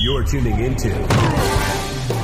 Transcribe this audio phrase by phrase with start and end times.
[0.00, 0.88] You're tuning into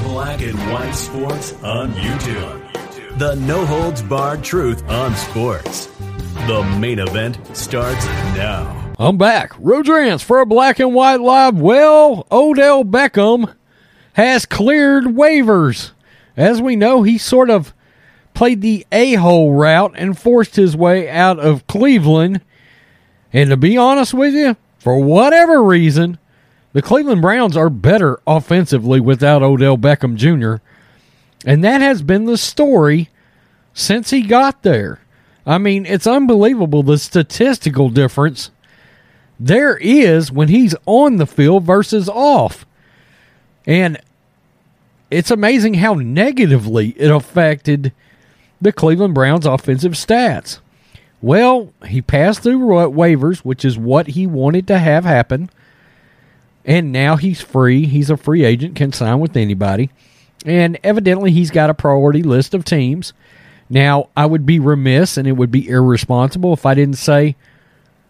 [0.04, 3.18] Black and White Sports on YouTube.
[3.18, 5.86] The no holds barred truth on sports.
[6.46, 8.94] The main event starts now.
[8.98, 9.52] I'm back.
[9.58, 11.60] Rodrance for a black and white live.
[11.60, 13.54] Well, Odell Beckham
[14.14, 15.90] has cleared waivers.
[16.36, 17.74] As we know, he sort of
[18.32, 22.40] played the a hole route and forced his way out of Cleveland.
[23.32, 26.18] And to be honest with you, for whatever reason,
[26.74, 30.62] the Cleveland Browns are better offensively without Odell Beckham Jr.
[31.46, 33.08] And that has been the story
[33.72, 35.00] since he got there.
[35.46, 38.50] I mean, it's unbelievable the statistical difference
[39.40, 42.66] there is when he's on the field versus off.
[43.66, 43.98] And
[45.10, 47.94] it's amazing how negatively it affected
[48.60, 50.58] the Cleveland Browns offensive stats.
[51.24, 55.48] Well, he passed through waivers, which is what he wanted to have happen.
[56.66, 57.86] And now he's free.
[57.86, 59.88] He's a free agent, can sign with anybody.
[60.44, 63.14] And evidently, he's got a priority list of teams.
[63.70, 67.36] Now, I would be remiss and it would be irresponsible if I didn't say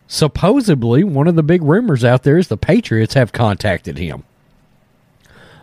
[0.09, 4.25] supposedly one of the big rumors out there is the Patriots have contacted him.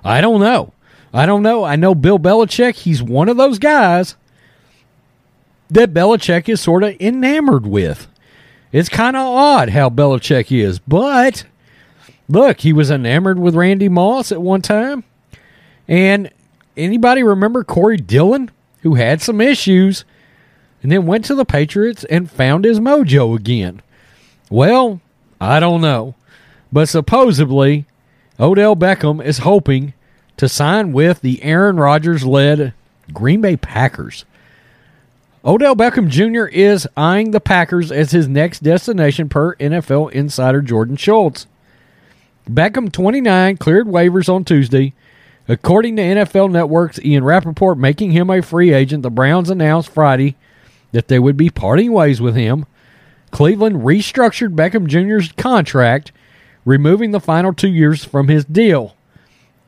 [0.06, 0.72] I don't know.
[1.14, 1.66] I don't know.
[1.66, 4.16] I know Bill Belichick, he's one of those guys
[5.72, 8.08] that Belichick is sort of enamored with.
[8.72, 11.46] It's kind of odd how Belichick is, but
[12.30, 15.04] look, he was enamored with Randy Moss at one time.
[15.88, 16.30] And
[16.78, 20.06] anybody remember Corey Dillon, who had some issues
[20.84, 23.81] and then went to the Patriots and found his mojo again?
[24.50, 25.02] Well,
[25.40, 26.16] I don't know.
[26.72, 27.86] But supposedly,
[28.40, 29.94] Odell Beckham is hoping
[30.38, 32.74] to sign with the Aaron Rodgers led
[33.14, 34.26] Green Bay Packers.
[35.44, 36.46] Odell Beckham Jr.
[36.46, 41.47] is eyeing the Packers as his next destination per NFL insider Jordan Schultz.
[42.47, 44.94] Beckham, 29, cleared waivers on Tuesday.
[45.47, 50.35] According to NFL Network's Ian Rapoport making him a free agent, the Browns announced Friday
[50.91, 52.68] that they would be parting ways with him.
[53.31, 56.12] Cleveland restructured Beckham Jr.'s contract,
[56.66, 58.96] removing the final two years from his deal.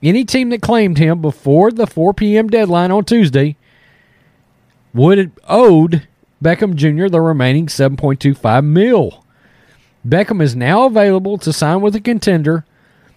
[0.03, 2.47] Any team that claimed him before the 4 p.m.
[2.47, 3.55] deadline on Tuesday
[4.93, 6.07] would owed
[6.43, 7.07] Beckham Jr.
[7.07, 9.25] the remaining 7.25 mil.
[10.07, 12.65] Beckham is now available to sign with a contender.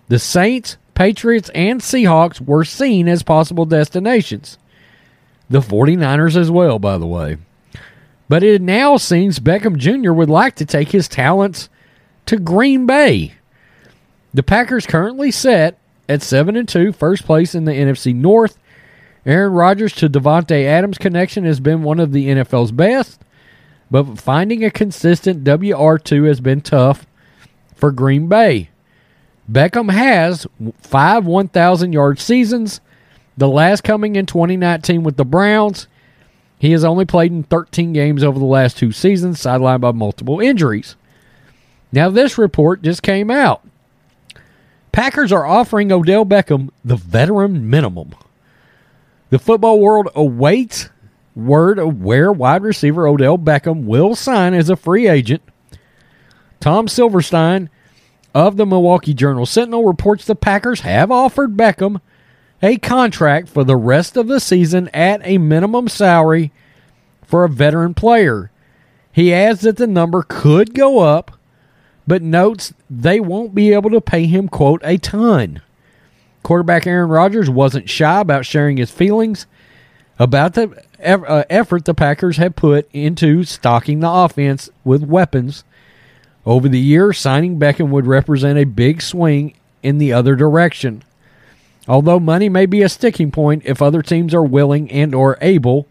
[0.09, 4.59] The Saints, Patriots, and Seahawks were seen as possible destinations.
[5.51, 7.39] The 49ers as well, by the way.
[8.29, 10.13] But it now seems Beckham Jr.
[10.13, 11.69] would like to take his talents
[12.27, 13.35] to Green Bay.
[14.35, 18.59] The Packers currently set at 7 and 2, first place in the NFC North.
[19.27, 23.21] Aaron Rodgers to Davante Adams connection has been one of the NFL's best,
[23.91, 27.07] but finding a consistent WR2 has been tough
[27.75, 28.71] for Green Bay.
[29.51, 30.47] Beckham has
[30.81, 32.81] five 1,000 yard seasons,
[33.37, 35.89] the last coming in 2019 with the Browns.
[36.59, 40.39] He has only played in 13 games over the last two seasons, sidelined by multiple
[40.39, 40.95] injuries.
[41.91, 43.67] Now, this report just came out.
[44.93, 48.15] Packers are offering Odell Beckham the veteran minimum.
[49.31, 50.91] The football world awaits
[51.35, 55.43] word of where wide receiver Odell Beckham will sign as a free agent.
[56.61, 57.69] Tom Silverstein
[58.35, 62.01] of the Milwaukee Journal Sentinel reports the Packers have offered Beckham
[62.63, 66.53] a contract for the rest of the season at a minimum salary
[67.23, 68.51] for a veteran player.
[69.13, 71.33] He adds that the number could go up,
[72.07, 75.61] but notes they won't be able to pay him, quote, a ton.
[76.47, 79.47] Quarterback Aaron Rodgers wasn't shy about sharing his feelings
[80.17, 85.65] about the uh, effort the Packers had put into stocking the offense with weapons.
[86.45, 91.03] Over the year, signing Beckham would represent a big swing in the other direction.
[91.89, 95.89] Although money may be a sticking point if other teams are willing and or able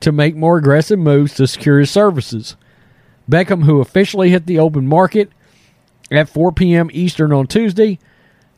[0.00, 2.56] to make more aggressive moves to secure his services.
[3.30, 5.30] Beckham, who officially hit the open market
[6.10, 6.90] at 4 p.m.
[6.92, 8.00] Eastern on Tuesday,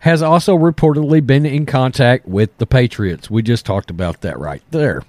[0.01, 3.31] has also reportedly been in contact with the Patriots.
[3.31, 5.03] We just talked about that right there.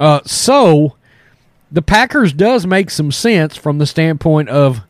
[0.00, 0.96] Uh, so
[1.70, 4.80] the Packers does make some sense from the standpoint of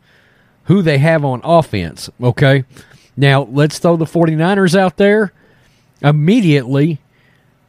[0.64, 2.08] who they have on offense.
[2.22, 2.64] Okay.
[3.16, 5.32] Now, let's throw the 49ers out there.
[6.02, 7.00] Immediately,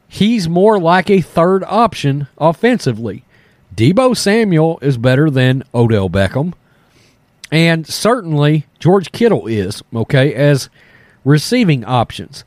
[0.08, 3.24] he's more like a third option offensively.
[3.74, 6.54] Deebo Samuel is better than Odell Beckham.
[7.52, 10.68] And certainly George Kittle is, okay, as
[11.26, 12.44] receiving options.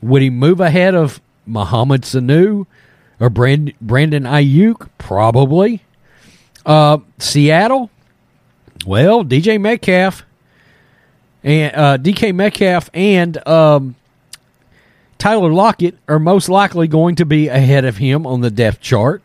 [0.00, 2.66] Would he move ahead of Mohamed Sanu
[3.20, 4.88] or Brand, Brandon Aiyuk?
[4.96, 5.82] Probably.
[6.64, 7.90] Uh, Seattle,
[8.86, 10.24] well, DJ Metcalf
[11.42, 13.96] and uh, DK Metcalf and um,
[15.18, 19.22] Tyler Lockett are most likely going to be ahead of him on the depth chart.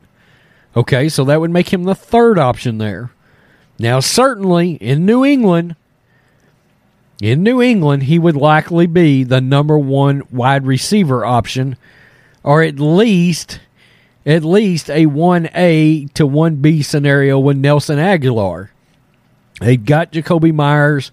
[0.75, 3.11] Okay, so that would make him the third option there.
[3.77, 5.75] Now, certainly in New England,
[7.21, 11.75] in New England, he would likely be the number one wide receiver option,
[12.43, 13.59] or at least
[14.25, 18.69] at least a 1A to 1B scenario with Nelson Agholor.
[19.61, 21.11] They've got Jakobi Meyers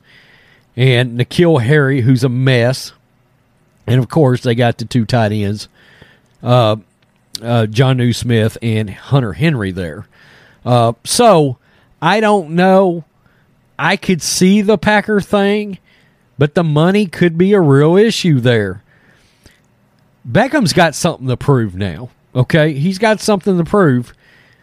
[0.76, 2.92] and N'Keal Harry, who's a mess.
[3.86, 5.68] And of course, they got the two tight ends,
[6.42, 6.76] uh,
[7.40, 10.06] uh, Jonnu Smith and Hunter Henry there.
[10.64, 11.58] Uh, so
[12.02, 13.04] I don't know.
[13.78, 15.78] I could see the Packer thing,
[16.38, 18.82] but the money could be a real issue there.
[20.28, 22.10] Beckham's got something to prove now.
[22.34, 24.12] Okay, he's got something to prove.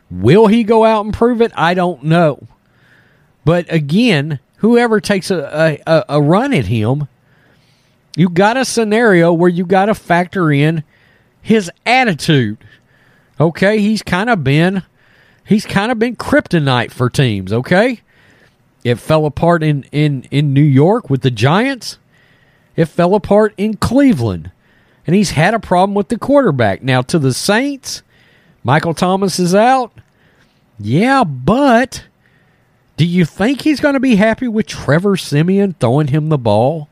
[0.09, 1.51] Will he go out and prove it?
[1.55, 2.47] I don't know.
[3.45, 7.07] But again, whoever takes a, a, a run at him,
[8.17, 10.83] you got a scenario where you got to factor in
[11.41, 12.57] his attitude.
[13.39, 14.83] Okay, he's kind of been
[15.45, 18.01] he's kind of been kryptonite for teams, okay?
[18.83, 21.97] It fell apart in, in, in New York with the Giants.
[22.75, 24.51] It fell apart in Cleveland
[25.05, 26.83] and he's had a problem with the quarterback.
[26.83, 28.03] Now, to the Saints,
[28.63, 29.91] Michael Thomas is out.
[30.79, 32.05] Yeah, but
[32.97, 36.87] do you think he's going to be happy with Trevor Siemian throwing him the ball?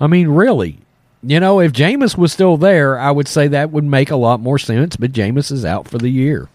[0.00, 0.78] I mean, really.
[1.22, 4.40] You know, if Jameis was still there, I would say that would make a lot
[4.40, 6.48] more sense, but Jameis is out for the year.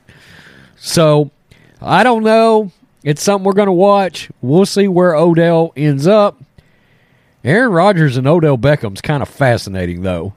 [0.75, 1.29] So,
[1.79, 2.71] I don't know.
[3.05, 4.29] It's something we're going to watch.
[4.41, 6.41] We'll see where Odell ends up.
[7.43, 10.33] Aaron Rodgers and Odell Beckham's kind of fascinating, though.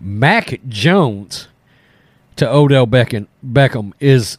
[0.00, 1.46] Mac Jones
[2.36, 4.38] to Odell Beckham, Beckham is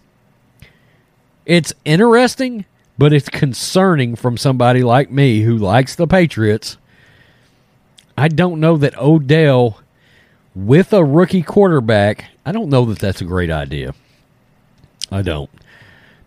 [1.45, 2.65] it's interesting,
[2.97, 6.77] but it's concerning from somebody like me who likes the Patriots.
[8.17, 9.79] I don't know that Odell
[10.53, 13.93] with a rookie quarterback, I don't know that that's a great idea.
[15.09, 15.49] I don't.